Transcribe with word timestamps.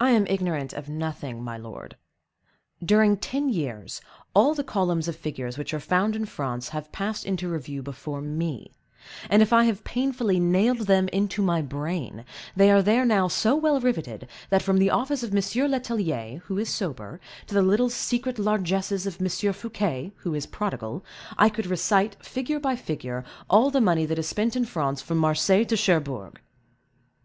"I 0.00 0.10
am 0.10 0.26
ignorant 0.26 0.72
of 0.72 0.88
nothing, 0.88 1.40
my 1.44 1.56
lord; 1.56 1.96
during 2.84 3.16
ten 3.16 3.48
years, 3.48 4.00
all 4.34 4.54
the 4.56 4.64
columns 4.64 5.06
of 5.06 5.14
figures 5.14 5.56
which 5.56 5.72
are 5.72 5.78
found 5.78 6.16
in 6.16 6.24
France, 6.24 6.70
have 6.70 6.90
passed 6.90 7.24
into 7.24 7.48
review 7.48 7.80
before 7.80 8.20
me; 8.20 8.72
and 9.28 9.40
if 9.40 9.52
I 9.52 9.66
have 9.66 9.84
painfully 9.84 10.40
nailed 10.40 10.88
them 10.88 11.06
into 11.10 11.42
my 11.42 11.62
brain, 11.62 12.24
they 12.56 12.72
are 12.72 12.82
there 12.82 13.04
now 13.04 13.28
so 13.28 13.54
well 13.54 13.78
riveted, 13.78 14.26
that, 14.48 14.62
from 14.62 14.78
the 14.78 14.90
office 14.90 15.22
of 15.22 15.30
M. 15.32 15.38
Letellier, 15.70 16.38
who 16.46 16.58
is 16.58 16.68
sober, 16.68 17.20
to 17.46 17.54
the 17.54 17.62
little 17.62 17.88
secret 17.88 18.36
largesses 18.36 19.06
of 19.06 19.20
M. 19.22 19.28
Fouquet, 19.52 20.12
who 20.16 20.34
is 20.34 20.46
prodigal, 20.46 21.04
I 21.38 21.50
could 21.50 21.66
recite, 21.66 22.16
figure 22.20 22.58
by 22.58 22.74
figure, 22.74 23.24
all 23.48 23.70
the 23.70 23.80
money 23.80 24.06
that 24.06 24.18
is 24.18 24.26
spent 24.28 24.56
in 24.56 24.64
France 24.64 25.00
from 25.00 25.18
Marseilles 25.18 25.68
to 25.68 25.76
Cherbourg." 25.76 26.40